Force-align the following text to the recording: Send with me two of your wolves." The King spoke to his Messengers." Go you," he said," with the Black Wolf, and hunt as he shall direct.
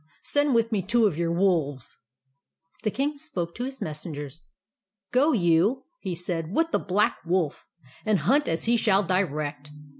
Send 0.23 0.55
with 0.55 0.71
me 0.71 0.81
two 0.81 1.05
of 1.05 1.15
your 1.15 1.31
wolves." 1.31 1.99
The 2.81 2.89
King 2.89 3.19
spoke 3.19 3.53
to 3.53 3.65
his 3.65 3.83
Messengers." 3.83 4.41
Go 5.13 5.31
you," 5.31 5.83
he 5.99 6.15
said," 6.15 6.51
with 6.55 6.71
the 6.71 6.79
Black 6.79 7.17
Wolf, 7.23 7.67
and 8.03 8.17
hunt 8.17 8.47
as 8.47 8.65
he 8.65 8.77
shall 8.77 9.03
direct. 9.03 9.69